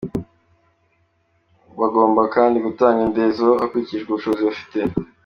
[1.79, 4.85] Bagomba kandi gutanga indezo hakurikijwe ubushobozi babifitiye.